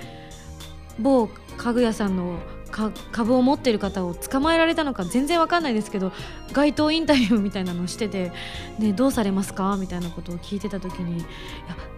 [1.00, 2.40] 某家具屋さんの
[2.72, 6.12] 株を持っている方を捕まえられたのか全然わかんないですけど
[6.54, 8.32] 街頭インタビューみたいなのをしてて、
[8.80, 9.78] ね、どうされますか？
[9.78, 11.26] みたいなことを聞いてた時にいや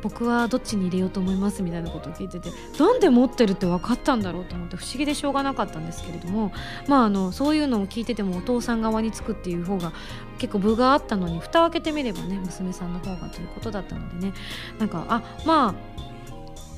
[0.02, 1.64] 僕はどっちに入れようと思います？
[1.64, 6.52] みたいなことを聞いててなんで持ってるって分かったんだろうと思って不思議でしょうがなかったんですけれども、
[6.88, 9.94] まあ、あのそういうのを聞いててもお父さん側につくっていう方が
[10.40, 14.34] 結構分があったのに蓋を開けてみればね娘さんの方がということだったのでね。
[14.80, 16.13] なんかあまあ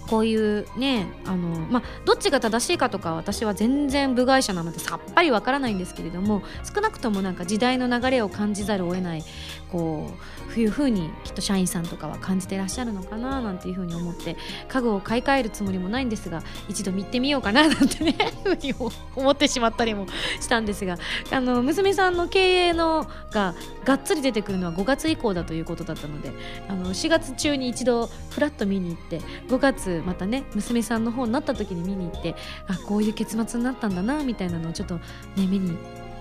[0.08, 9.24] こういうねあの、まあ、どっちが正しいかとか私は全然部外者なのでさっぱりわからないんですけれども少なくともなんか時代の流れを感じざるを得ない
[9.72, 10.12] こ
[10.45, 18.74] ういうふうにきっと社員さんとかは感じてらっしゃるのかななんていうふうに思って家具を買い替えるつもりもないんですが一度見てみようかななんてね ふうに
[19.16, 20.06] 思ってしまったりも
[20.40, 20.98] したんですが
[21.32, 26.32] あの娘さんの経営のががっつり出てくるのは5月以降だということだったので
[26.68, 32.36] あの4月中に一度フラッと見に行って5月またね娘さんの方になった時に見に行って
[32.68, 35.02] あこういう結末になったんだなみたいなのをちょっとね
[35.38, 35.78] 目に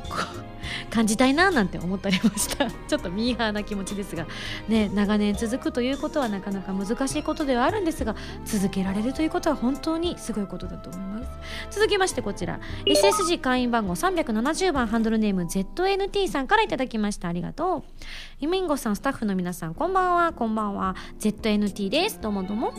[0.09, 0.17] こ
[0.51, 0.54] う
[0.90, 2.70] 感じたいななんて思ったりました。
[2.88, 4.27] ちょっとミーハーな気持ちですが。
[4.68, 11.31] ね長年続くということはなかなか難しいことではあるんですが続けられるということは本当にすごいことだと思います。
[11.70, 12.61] 続きましてこちら。
[12.87, 17.29] SSG 会員番号370番ハンドルネーム ZNT さんからいただきました。
[17.29, 17.83] ありがとう。
[18.40, 20.33] イミンゴさんスタッフの皆さんこんばんは。
[20.33, 20.94] こんばんは。
[21.20, 22.20] ZNT です。
[22.20, 22.72] どうもどうも。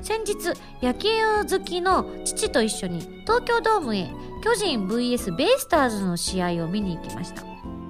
[0.00, 0.34] 先日
[0.82, 1.08] 野球
[1.48, 4.10] 好きの父と一緒に東京ドームへ
[4.42, 7.23] 巨人 VS ベイスターズの試合を見に行きました。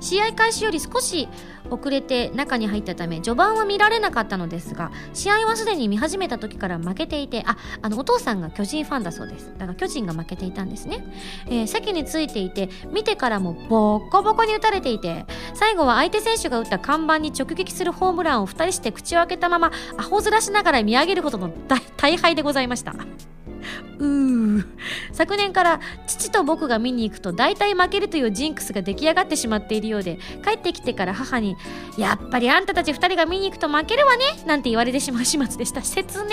[0.01, 1.29] 試合開始より少し
[1.71, 9.53] 遅れて中に入ったため序盤は見られなかったのですが試合はすでに見始めた時から負けていてああのお父さんが巨人ファンだそうです。
[9.59, 11.05] だから巨人が負けていたんですね、
[11.47, 21.51] えー、席についていて見てからもボッコボコに打たれていて最後は相手選手が打った看板に直撃するホームランを2人して口を開けたままアホ面しながら見上げるほどの
[21.97, 22.95] 大敗でございました。
[23.99, 24.65] うー。
[25.13, 31.54] 昨年から父と僕が見に行くと大体負けるというジンクスが出来上がってしまっているようで帰ってきてから母に
[31.99, 35.83] 「やっぱりあんたたち2人が見に行くと負けるわね」なんて言われてしまう始末でした。
[35.83, 36.31] 説明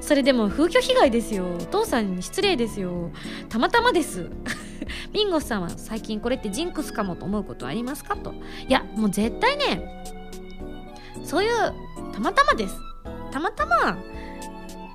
[0.00, 1.46] それでも風評被害ですよ。
[1.60, 3.10] お父さんに失礼ですよ。
[3.48, 4.30] たまたまです。
[5.12, 8.32] ビンゴスさんは最近これってジンクスかもと思うことありますかと。
[8.68, 10.04] いやもう絶対ね
[11.24, 11.74] そういう
[12.12, 12.78] たまたまです。
[13.30, 13.98] たまたま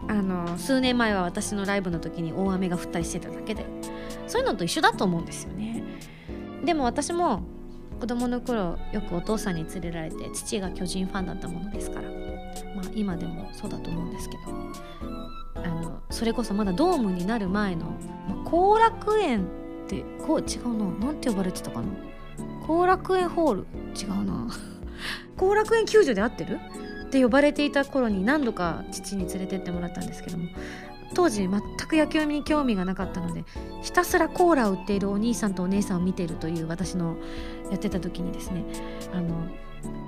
[0.08, 3.65] あの数年前は私のライブの時に大雨が降ったりしてただけで。
[4.27, 5.84] そういうのと一緒だと思うんですよね。
[6.63, 7.43] でも私も
[7.99, 12.10] 子供の頃よくお父さんに連れられて父が巨人ファンだったものですから。
[12.75, 14.41] まあ今でもそうだと思うんですけど。
[15.55, 17.86] あのそれこそまだドームになる前の
[18.43, 19.45] 後、まあ、楽園
[19.86, 21.08] ってこう違うな。
[21.08, 21.88] 何て呼ばれてたかな。
[22.67, 23.67] 後楽園ホール。
[23.95, 24.47] 違うな。
[25.38, 26.60] 後楽園球場で合ってる？
[27.05, 30.45] って呼ばれていた頃に何度か父に連れてってもらったんですけども。
[31.15, 31.49] 当時全
[31.88, 33.43] く野球に興味がなかったので
[33.82, 37.17] ひたすらコーラを売っているお兄さんとお姉さんを見ているという私の
[37.71, 38.63] やってた時にですね
[39.13, 39.47] あの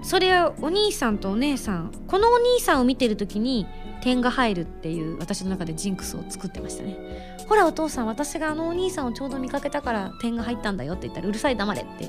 [0.04, 3.66] それをお兄さんとお姉さんこのお兄さんを見てる時に
[4.02, 7.36] 点が入るっていう私の中でジンクスを作ってましたね。
[7.48, 12.04] ほらお父さん私があのお兄さんをちょうど見かけたから点が入ったんだよって言ったらうるさい黙れって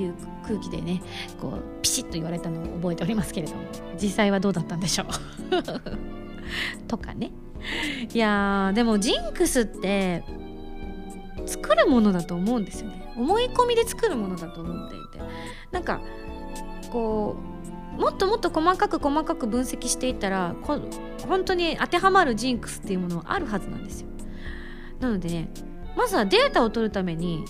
[0.00, 0.14] いう
[0.46, 1.00] 空気でね
[1.40, 3.62] こうピシッと言われたのを覚えておりますけれども
[4.00, 5.06] 実際はどうだったんでしょう？
[6.86, 7.30] とかね。
[8.12, 10.24] いやでもジンクスって
[11.46, 13.12] 作るものだと思うんですよね。
[13.16, 15.18] 思い込みで作るものだと思っていて。
[15.70, 16.00] なんか
[16.90, 17.36] こ
[17.96, 20.80] うもっともっと細かく細かく分析していったらこ
[21.28, 24.08] 本当に当てはまるジンクスっていうものはあるはずなんですよ。
[25.00, 25.50] なのでね
[25.96, 27.44] まずはデータを取るために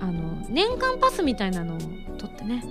[0.00, 2.62] あの年間パスみたいなのを取ってね。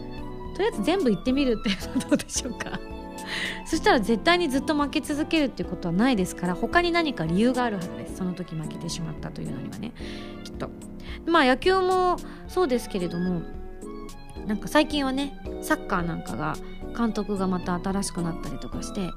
[0.56, 2.80] とりあえず全部行ってみるっていうのはどうでしょうか。
[3.66, 8.18] そしたら絶対にずっと負け続けるっていうことはないですから他に何か理由があるはずです。
[8.18, 9.92] その時負けてしまったというのにはね。
[10.44, 10.70] きっと。
[11.26, 13.42] まあ野球もそうですけれども
[14.48, 16.56] なんか最近はねサッカーなんかが
[16.98, 19.10] 監督がまた新しくなったりとかして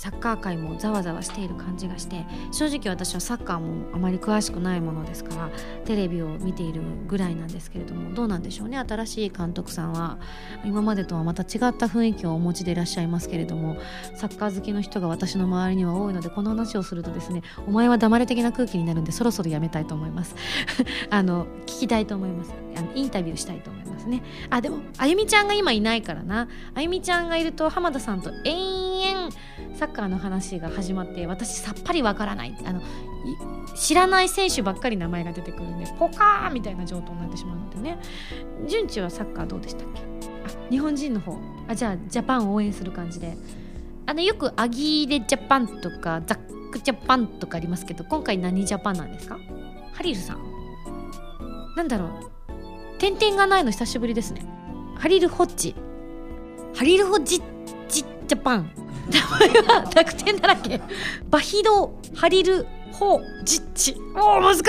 [0.00, 5.50] サッカー界もざわざわしている感じがして正直私はサッカーもあまり詳しくないものですから
[5.84, 10.18] テレビを見ているぐらいなんですけれどもどうなんでしょうね新しい監督さんは。
[10.64, 13.76] 今までとはまた違った雰囲気をお持ちでいらっしゃいますけれども
[14.14, 20.34] サッカー好きの人が私の周りには多いのでこの話をするとですねお前は黙れ的な空気になるんでそろそろやめたいと思います。
[21.10, 22.54] あの聞きたいと思います。
[22.76, 23.79] あのインタビューしたいと思います。
[24.06, 24.22] ね。
[24.50, 26.48] あでもあゆみちゃんが今いないからな。
[26.74, 29.30] あゆみちゃんがいると浜田さんと延々
[29.76, 32.56] サッカーの話が始まって私さっぱりわからない。
[32.64, 32.80] あの
[33.76, 37.98] 知らない選手ばっかり名前が出てくるんでポカーみたいな状態になってしまうのでね。
[38.68, 40.00] 順次はサッカーどうでしたっけ？
[40.00, 41.38] あ日本人の方。
[41.68, 43.36] あじゃあジャパンを応援する感じで。
[44.06, 49.38] あのよくアギーレジャパンとかザックジャパンとかありますけど今回何ジャパンなんですか？
[49.92, 50.40] ハリルさん。
[51.76, 52.30] なんだろう。
[53.00, 54.44] 点々がないの久しぶりですね。
[54.98, 55.74] ハリル・ホッジ。
[56.76, 57.38] ハリル・ホッジ
[57.88, 58.70] ジジャパン。
[59.10, 60.78] 名前は濁点だらけ。
[61.30, 63.96] バヒド・ハリル・ホージッチ。
[64.14, 64.64] おお難しい。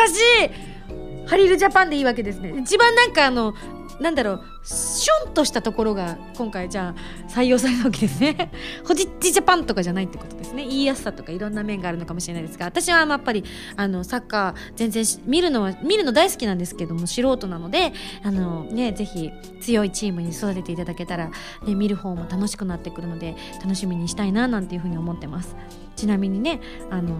[1.27, 2.55] ハリル・ジャパンでいいわけですね。
[2.57, 3.53] 一番なんかあの
[3.99, 8.51] なんだろうシュンとしたところが今回じゃあ採用されたわけですね。
[8.85, 10.63] ホジッチジャパンとかじゃないってことですね。
[10.63, 13.43] 言いやすさとかいろんな面があるのかもしれないですが私はやっぱり
[13.75, 17.93] あのサッカー全然見るのは見るの大好きなんですけども素人なので
[18.23, 21.29] あのねぜひ強いチームに育てていただけたら、
[21.65, 25.55] ね、見る方も楽しくなってくるので楽しみにしたいななんていうふうに思ってます。
[25.95, 27.15] ちなみにねあの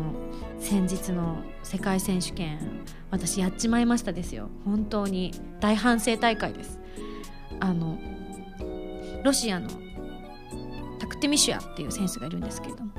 [0.59, 2.59] 先日の世界選手権
[3.09, 4.49] 私やっちまいましたですよ。
[4.63, 6.80] 本当に大反省大会です。
[7.61, 7.97] あの
[9.23, 9.69] ロシアの
[10.99, 12.91] タクテミシュアっていう選手がいるんですけれども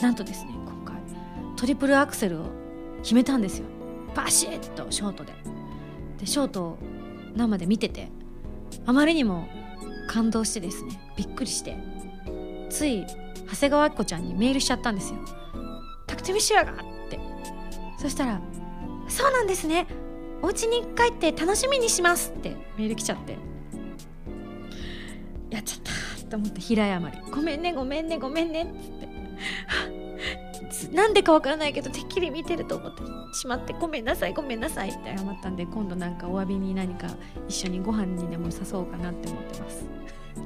[0.00, 0.96] なんとですね今回
[1.56, 2.46] トリプルアクセルを
[3.02, 3.66] 決めたんですよ。
[4.14, 5.32] パシッとショートで。
[6.18, 6.78] でショートを
[7.36, 8.08] 生で見てて
[8.86, 9.48] あまりにも
[10.06, 11.76] 感動してですねびっくりして
[12.70, 13.04] つい
[13.50, 15.18] 長谷川あっこちゃんにメールしちゃったんですよ。
[16.06, 16.76] タクテミシュアがっ
[17.10, 17.18] て。
[17.98, 18.40] そしたら
[19.08, 19.86] 「そうなんですね。
[20.42, 23.51] お家に帰って楽しみにします」ってメール来ちゃって。
[25.52, 25.80] やっちゃっ
[26.24, 29.12] たと思って平謝り「ごめんねごめんねごめんね」っつって。
[30.94, 33.02] なんでかわからないけどてっきり見てると思って
[33.34, 37.08] しまってごめんなさいごめんなさいって謝ったんで今度なんかお詫びに何か
[37.48, 39.84] 一緒にご飯にでも誘おうかなって思ってます。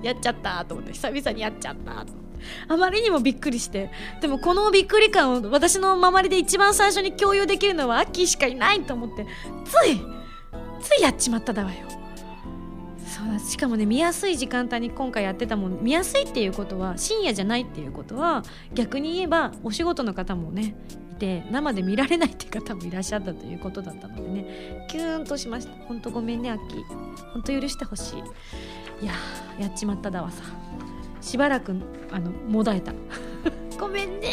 [0.02, 2.26] やっちゃったと思って久々にやっちゃったと思って。
[2.68, 3.90] あまりにもびっくりして
[4.20, 9.26] でもこのびっくり感を私の周りで一番最初に共有できるのはアッキーしかいないと思って
[9.64, 10.00] つい
[10.80, 12.05] ついやっちまっただわよ。
[13.16, 15.82] そうしかもね見やすい時間帯に今回やってたもん。
[15.82, 18.42] 見やすいっていうことは深夜じゃないっていうことは
[18.74, 20.76] 逆に言えばお仕事の方もね
[21.12, 24.86] いて生で見られないっていう方もいらっしゃったということだったのでね。
[24.90, 25.72] キューンとしました。
[25.86, 26.84] ほんとごめんねアッキー。
[27.32, 28.18] ほんと許してほしい。
[29.02, 29.14] いや
[29.58, 30.42] やっちまっただわさ。
[31.22, 31.74] しばらく
[32.12, 32.92] あのもだえた。
[33.80, 34.28] ごめんね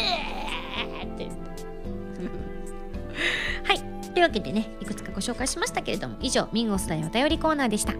[1.14, 1.24] って。
[3.64, 3.78] はい。
[4.10, 7.94] というわけでねいくつかご紹介しましたけれども以上ミンゴス大お便りコーナーでした。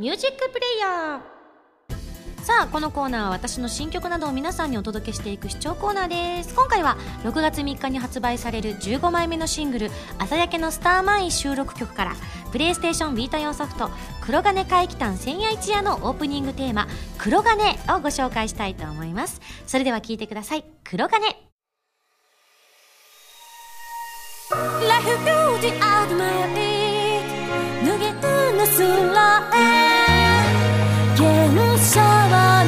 [0.00, 2.42] ミュージックプレイヤー。
[2.42, 6.54] さあこのコーナーは私の新曲などを皆さんにお届けしていく視聴コーナーです。
[6.54, 12.16] 今回は6月3日に発売される15枚目のシングル「朝焼けのスターマイン」収録曲から
[12.50, 13.90] プレイステーションビータ用ソフト
[14.24, 19.42] 「黒金怪奇譚千夜一夜」のオープニングテーマ「黒金」をご紹介したいと思います。
[19.66, 21.26] それでは聴いてください「黒金」
[24.48, 27.20] Life goes out my way
[27.82, 28.14] 無限
[28.56, 29.79] の空へ。
[31.80, 32.59] 現象の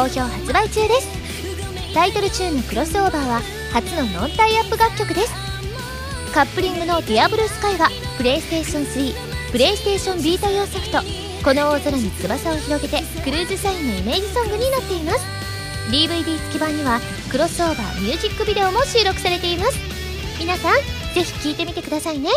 [0.00, 1.92] 好評発売中です。
[1.92, 5.34] タイトルチューンの「クロスオーバー」は初のノンタイアップ楽曲です。
[6.32, 9.14] カップリングの「ディアブルスカイはプレイステーション3
[9.52, 11.02] プレイステーションビータ用ソフト
[11.44, 15.20] 「この大空に翼を広げて」クルーズサインのイメージソングになっています。
[15.90, 16.98] DVD 付き版には
[17.30, 19.78] クロスオーバーミュージックビデオも収録されています。
[20.38, 20.76] 皆さん
[21.14, 22.30] ぜひ聴いてみてくださいね。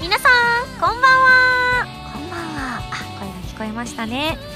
[0.00, 1.86] 皆さんこんばんは。
[2.14, 2.80] こんばんは。
[2.90, 4.55] あ声が聞こえましたね。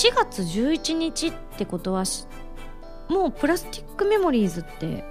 [0.00, 2.04] 4月11日ってことは
[3.10, 5.04] もうプラスティックメモリーズって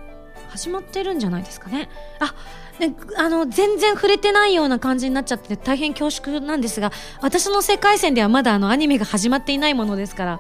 [0.50, 1.90] 始まってるんじゃないですかね。
[2.20, 2.34] あ
[2.80, 10.40] ねあの全然触れてないような感じになっちゃって大変恐縮なんですが私の世界線ではまだあのアニメが始まっていないものですから。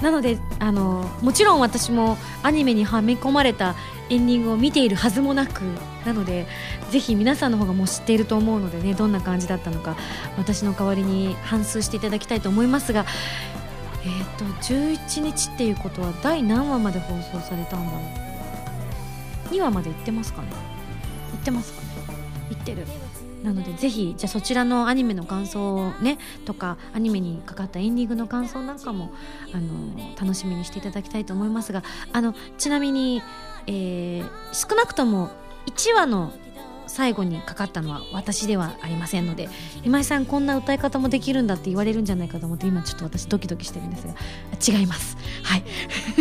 [0.00, 3.74] なのであのもちろん私もアニメにはめ込まれた
[4.08, 5.60] エンディングを見ているはずもなく
[6.06, 6.46] なので
[6.90, 9.96] ぜひ皆さんの方がもう知っていると思うのでねどんな感じだったのか
[10.38, 13.04] 私の代わりに反数していただきたいと思いますが
[14.04, 17.98] えっ、と11日っていうことは第何話まで放送されたんだろ
[19.50, 20.48] う？2話まで行ってますかね？
[21.32, 21.88] 行ってますかね？
[22.50, 22.86] 行ってる。
[23.42, 29.12] なのでぜひじゃあそちらのアニメの感想をねとかアニメにかかったエンディングの感想なんかも
[29.54, 31.82] あの楽しみにしていただきたいと思いますが
[32.12, 33.22] あのちなみに、
[33.66, 35.30] えー少なくとも
[35.66, 36.32] 1話の
[36.90, 39.48] 最後にかかったのは私ではありませんので
[39.84, 44.14] 今井さんこんな歌い方もできるんだって言われるんじゃないかと思って今ちょっと私ドキドキしてるんですが
[44.60, 45.16] 違います。
[45.42, 45.64] はい。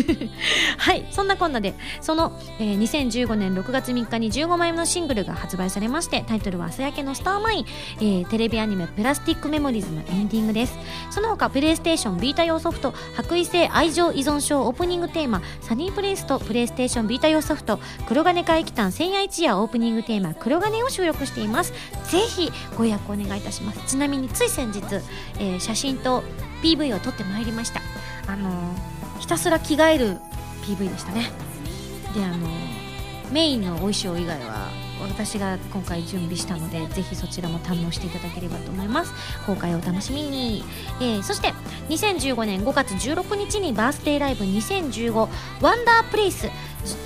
[0.77, 1.07] はい。
[1.11, 7.65] そんなこんなでその、えー2015年6月3日に15枚目のシングルが発売されましてタイトルは「朝焼けのスターマイン」
[7.99, 10.77] えーテレビアニメ「プラスティックメモリーズ」のエンディングです。
[11.09, 21.73] その他プレイステーションビータ用ソフト「白衣性愛情依存症オープニングテーマ「サニープレイス」とプレイステーションビータ用ソフト「黒金怪奇譚千夜一夜」オープニングテーマ「黒金」を収録しています。
[22.11, 23.79] ぜひご予約お願いいたします。
[23.87, 24.81] ちなみについ先日、
[25.39, 26.23] えー写真と
[26.61, 27.81] PV を撮ってまいりました。
[28.27, 30.17] あのーひたすら着替える
[30.63, 31.31] PV でしたね。
[32.15, 32.47] であの
[33.31, 34.69] メインのお衣装以外は
[35.01, 39.13] 私が今回準備したのでぜひそちらも堪能していただければと思います。
[39.45, 40.63] 公開をお楽しみに、
[40.99, 41.53] えーそして
[41.89, 45.13] 2015年5月16日にバースデーライブ2015
[45.61, 46.49] ワンダープレイス。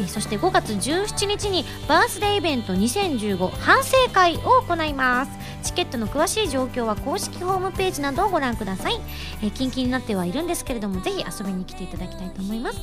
[0.07, 5.31] そして5月17日にバースデーイベント2015反省会を行います。
[5.63, 8.99] チケットの詳しい状況は公式ホームページなどをご覧ください、
[9.41, 12.79] えー、近々になってはいるんですけれどもぜひ遊びに来ていただきたいと思います。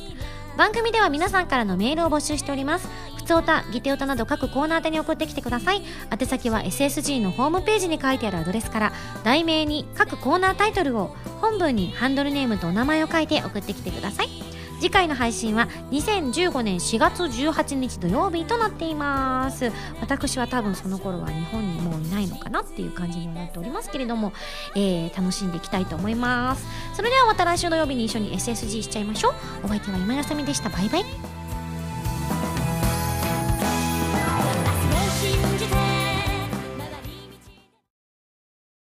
[0.57, 2.87] 番組では皆さんからのメールを募集しております。
[3.15, 5.83] ふつおた、ぎておたなど各コーナー宛に送ってきてください。
[6.11, 8.93] 宛先は SSG のホームページに書いてあるアドレスから
[9.23, 14.50] 題名に各コーナータイトルを本文にハンドルネームとお名前を書いて送ってきてください。
[14.81, 19.71] 次回の配信は2015年4月18日土曜日となっています。
[20.01, 24.33] 私は多分その頃は日本にもういないのかなっていう感じにはなっておりますけれども、
[24.75, 26.65] えー楽しんでいきたいと思います。
[26.95, 29.33] それではまた来週土曜日に一緒に SSG しちゃいましょう。
[29.65, 30.69] お相手は今休みでした。
[30.69, 31.40] バイバイ。